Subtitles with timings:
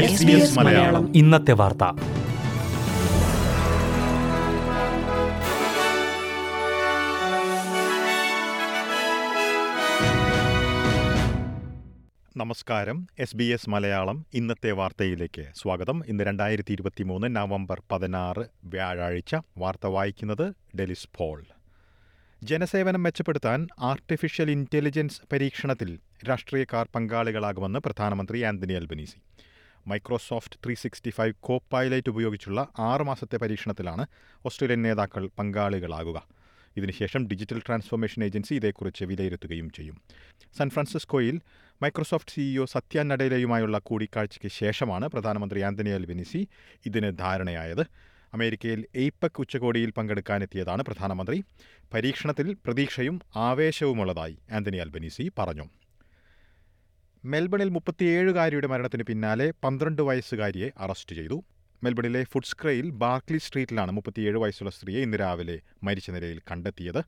[0.00, 1.16] SBS Malayalam.
[1.16, 1.84] ഇന്നത്തെ വാർത്ത.
[12.36, 13.06] നമസ്കാരം.
[13.18, 16.02] എസ് ബി എസ് മലയാളം ഇന്നത്തെ വാർത്തയിലേക്ക് സ്വാഗതം.
[16.06, 19.36] ഇന്ന് രണ്ടായിരത്തി ഇരുപത്തി മൂന്ന് നവംബർ പതിനാറ് വ്യാഴാഴ്ച.
[19.58, 21.44] വാർത്ത വായിക്കുന്നത് ഡെലിസ് പോൾ.
[22.48, 29.16] ജനസേവനം മെച്ചപ്പെടുത്താൻ ആർട്ടിഫിഷ്യൽ ഇന്റലിജൻസ് പരീക്ഷണത്തിൽ രാഷ്ട്രീയക്കാർ പങ്കാളികളാകുമെന്ന് പ്രധാനമന്ത്രി Anthony Albanese.
[29.86, 31.32] Microsoft three sixty five
[31.72, 34.06] Copilot ഉപയോഗിച്ചുള്ള ആറുമാസത്തെ പരീക്ഷണത്തിലാണ്
[34.44, 36.28] ഓസ്ട്രേലിയൻ നേതാക്കൾ പങ്കാളികളാകുക.
[36.76, 40.00] ഇതിനുശേഷം ഡിജിറ്റൽ ട്രാൻസ്ഫോർമേഷൻ ഏജൻസി ഇതേക്കുറിച്ച് വിലയിരുത്തുകയും ചെയ്യും.
[40.58, 41.40] സാൻ ഫ്രാൻസിസ്കോയിൽ
[41.82, 46.48] മൈക്രോസോഫ്റ്റ് സിഇഒ സത്യ നഡേലയുമായുള്ള കൂടിക്കാഴ്ചയ്ക്ക് ശേഷമാണ് പ്രധാനമന്ത്രി ആന്റണി അൽബനീസി
[46.86, 47.86] ഇതിന് ധാരണയായത്.
[48.36, 51.38] അമേരിക്കയിൽ എയ്പക് ഉച്ചകോടിയിൽ പങ്കെടുക്കാനെത്തിയതാണ് പ്രധാനമന്ത്രി.
[51.94, 55.66] പരീക്ഷണത്തിൽ പ്രതീക്ഷയും ആവേശവുമുള്ളതായി ആന്റണി അൽബനീസി പറഞ്ഞു.
[57.24, 61.44] മെൽബണിൽ മുപ്പത്തിയേഴുകാരിയുടെ മരണത്തിന് പിന്നാലെ പന്ത്രണ്ട് വയസ്സുകാരിയെ അറസ്റ്റ് ചെയ്തു.
[61.82, 67.00] മെൽബണിലെ ഫുഡ്സ്ക്രയിൽ ബാർക്ലി സ്ട്രീറ്റിലാണ് മുപ്പത്തിയേഴ് വയസ്സുള്ള സ്ത്രീയെ ഇന്ന് രാവിലെ മരിച്ച നിലയിൽ കണ്ടെത്തിയത്.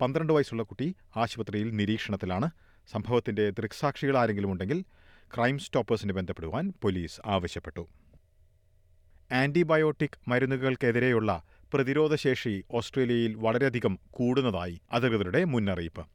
[0.00, 2.50] പന്ത്രണ്ട് വയസ്സുള്ള കുട്ടി ആശുപത്രിയിൽ നിരീക്ഷണത്തിലാണ്.
[2.92, 4.84] സംഭവത്തിന്റെ ദൃക്സാക്ഷികൾ ആരെങ്കിലും ഉണ്ടെങ്കിൽ
[5.34, 7.88] ക്രൈം സ്റ്റോപ്പേഴ്സിന് ബന്ധപ്പെടുവാൻ പോലീസ് ആവശ്യപ്പെട്ടു.
[9.32, 11.42] ആന്റിബയോട്ടിക് മരുന്നുകൾക്കെതിരെയുള്ള
[11.74, 16.06] പ്രതിരോധശേഷി ഓസ്ട്രേലിയയിൽ വളരെയധികം കൂടുന്നതായി അധികൃതരുടെ മുന്നറിയിപ്പ്.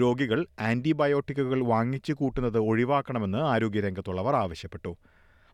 [0.00, 4.96] രോഗികൾ ആന്റിബയോട്ടിക്കുകൾ വാങ്ങിച്ചു കൂട്ടുന്നത് ഒഴിവാക്കണമെന്ന് ആരോഗ്യരംഗത്തുള്ളവർ ആവശ്യപ്പെട്ടു.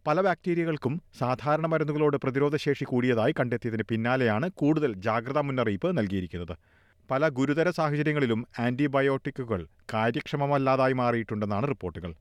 [0.06, 6.58] പല ബാക്ടീരിയകൾക്കും സാധാരണ മരുന്നുകളോട് പ്രതിരോധശേഷി കൂടിയതായി കണ്ടെത്തിയതിന് പിന്നാലെയാണ് കൂടുതൽ ജാഗ്രതാ മുന്നറിയിപ്പ് നൽകിയിരിക്കുന്നത്.
[7.10, 12.14] പല ഗുരുതര സാഹചര്യങ്ങളിലും ആന്റിബയോട്ടിക്കുകൾ കാര്യക്ഷമമല്ലാതായി മാറിയിട്ടുണ്ടെന്നാണ് റിപ്പോർട്ടുകൾ.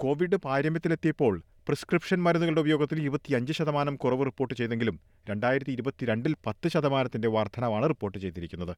[0.00, 1.34] കോവിഡ് പാരമ്യത്തിലെത്തിയപ്പോൾ
[1.70, 8.72] പ്രിസ്ക്രിപ്ഷൻ മരുന്നുകളുടെ ഉപയോഗത്തിൽ ഇരുപത്തിയഞ്ച് ശതമാനം കുറവ് റിപ്പോർട്ട് ചെയ്തെങ്കിലും രണ്ടായിരത്തി ഇരുപത്തിരണ്ടിൽ പത്ത് ശതമാനത്തിന്റെ വർധനവാണ് റിപ്പോർട്ട് ചെയ്തിരിക്കുന്നത്.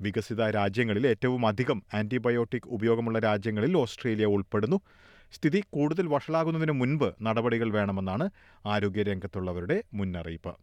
[0.00, 4.78] വികസിത രാജ്യങ്ങളിൽ ഏറ്റവും അധികം ആന്റിബയോട്ടിക് ഉപയോഗമുള്ള രാജ്യങ്ങളിൽ ഓസ്ട്രേലിയ ഉൾപ്പെടുന്നു.
[5.32, 8.28] സ്ഥിതി കൂടുതൽ വഷളാകുന്നതിന് മുൻപ് നടപടികൾ വേണമെന്നാണ്
[8.66, 10.54] ആരോഗ്യരംഗത്തുള്ളവരുടെ മുന്നറിയിപ്പ്.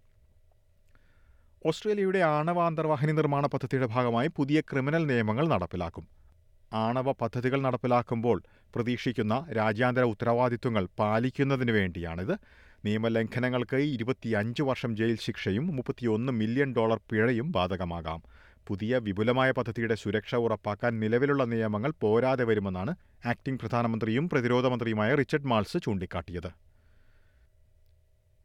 [1.66, 6.08] ഓസ്ട്രേലിയയുടെ ആണവ അന്തർവാഹിനി നിർമ്മാണ പദ്ധതിയുടെ ഭാഗമായി പുതിയ ക്രിമിനൽ നിയമങ്ങൾ നടപ്പിലാക്കും.
[6.72, 8.44] ആണവ പദ്ധതികൾ നടപ്പിലാക്കുമ്പോൾ
[8.76, 12.36] പ്രതീക്ഷിക്കുന്ന രാജ്യാന്തര ഉത്തരവാദിത്വങ്ങൾ പാലിക്കുന്നതിന് വേണ്ടിയാണിത്.
[12.86, 18.22] നിയമലംഘനങ്ങൾക്ക് ഇരുപത്തിയഞ്ച് വർഷം ജയിൽ ശിക്ഷയും മുപ്പത്തിയൊന്ന് മില്യൺ ഡോളർ പിഴയും ബാധകമാകാം.
[18.68, 22.94] പുതിയ വിപുലമായ പദ്ധതിയുടെ സുരക്ഷ ഉറപ്പാക്കാൻ നിലവിലുള്ള നിയമങ്ങൾ പോരാതെ വരുമെന്നാണ്
[23.26, 26.69] ആക്ടിംഗ് പ്രധാനമന്ത്രിയും പ്രതിരോധ മന്ത്രിയുമായ റിച്ചർഡ് മാൾസ് ചൂണ്ടിക്കാട്ടിയത്.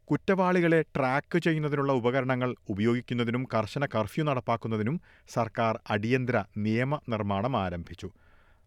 [0.07, 4.97] കുറ്റവാളികളെ ട്രാക്ക് ചെയ്യുന്നതിനുള്ള ഉപകരണങ്ങൾ ഉപയോഗിക്കുന്നതിനും കർശന കർഫ്യൂ നടപ്പാക്കുന്നതിനും
[5.35, 8.09] സർക്കാർ അടിയന്തര നിയമ നിർമ്മാണം ആരംഭിച്ചു.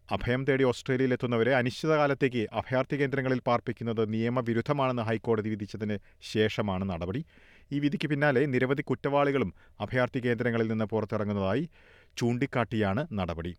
[0.09, 5.97] അഭയം തേടി ഓസ്ട്രേലിയയിലെത്തുന്നവരെ അനിശ്ചിതകാലത്തേക്ക് അഭയാർത്ഥി കേന്ദ്രങ്ങളിൽ പാർപ്പിക്കുന്നത് നിയമവിരുദ്ധമാണെന്ന് ഹൈക്കോടതി വിധിച്ചതിന്
[6.31, 7.21] ശേഷമാണ് നടപടി.
[7.71, 11.69] ഈ വിധിക്ക് പിന്നാലെ നിരവധി കുറ്റവാളികളും അഭയാർത്ഥി കേന്ദ്രങ്ങളിൽ നിന്ന് പുറത്തിറങ്ങുന്നതായി
[12.17, 13.53] ചൂണ്ടിക്കാട്ടിയാണ് നടപടി.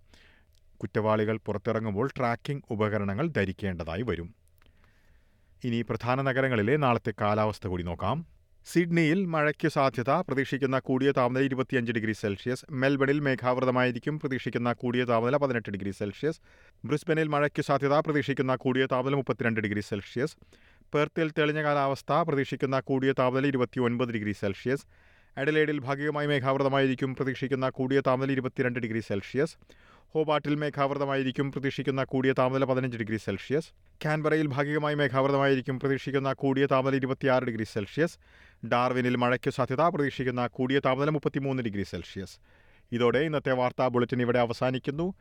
[0.81, 4.29] കുറ്റവാളികൾ പുറത്തിറങ്ങുമ്പോൾ ട്രാക്കിംഗ് ഉപകരണങ്ങൾ ധരിക്കേണ്ടതായി വരും.
[5.65, 8.27] ഇനി പ്രധാന നഗരങ്ങളിലെ നാളത്തെ കാലാവസ്ഥ കൂടി നോക്കാം.
[8.67, 12.65] സിഡ്നിയിൽ മഴയ്ക്ക് സാധ്യത പ്രതീക്ഷിക്കുന്ന കൂടിയ താപനില ഇരുപത്തിയഞ്ച് ഡിഗ്രി സെൽഷ്യസ്.
[12.71, 16.41] മെൽബണിൽ മേഘാവൃതമായിരിക്കും പ്രതീക്ഷിക്കുന്ന കൂടിയ താപനില പതിനെട്ട് ഡിഗ്രി സെൽഷ്യസ്.
[16.85, 20.37] ബ്രിസ്ബനിൽ മഴയ്ക്ക് സാധ്യത പ്രതീക്ഷിക്കുന്ന കൂടിയ താപനില മുപ്പത്തിരണ്ട് ഡിഗ്രി സെൽഷ്യസ്.
[20.95, 24.85] പെർത്തിൽ തെളിഞ്ഞ കാലാവസ്ഥ പ്രതീക്ഷിക്കുന്ന കൂടിയ താപനില ഇരുപത്തിയൊൻപത് ഡിഗ്രി സെൽഷ്യസ്.
[25.39, 29.57] അഡലേഡിൽ ഭാഗികമായി മേഘാവൃതമായിരിക്കും പ്രതീക്ഷിക്കുന്ന കൂടിയ താപനില ഇരുപത്തിരണ്ട് ഡിഗ്രി സെൽഷ്യസ്.
[30.15, 33.69] ഹോബാട്ടിൽ മേഘാവൃതമായിരിക്കും പ്രതീക്ഷിക്കുന്ന കൂടിയ താപനില പതിനഞ്ച് ഡിഗ്രി സെൽഷ്യസ്.
[34.05, 38.19] കാൻബറയിൽ ഭാഗികമായി മേഘാവൃതമായിരിക്കും പ്രതീക്ഷിക്കുന്ന കൂടിയ താപനില ഇരുപത്തിയാറ് ഡിഗ്രി സെൽഷ്യസ്.
[38.67, 42.39] ഡാർവിനിൽ മഴയ്ക്ക് സാധ്യത പ്രതീക്ഷിക്കുന്ന കൂടിയ താപനില മുപ്പത്തിമൂന്ന് ഡിഗ്രി സെൽഷ്യസ്.
[42.93, 45.15] ഇതോടെ ഇന്നത്തെ വാർത്താ ബുള്ളറ്റിൻ ഇവിടെ അവസാനിക്കുന്നു.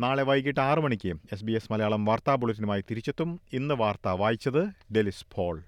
[0.00, 3.40] നാളെ വൈകിട്ട് ആറ് മണിക്ക് എസ് ബി എസ് മലയാളം വാർത്താ ബുള്ളറ്റിനുമായി തിരിച്ചെത്തും.
[3.52, 5.62] ഇന്ന് വാർത്ത വായിച്ചത് ഡെലിസ് പോൾ.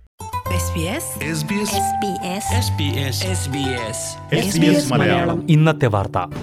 [4.35, 6.35] SBS ഇന്നത്തെ വാർത്ത.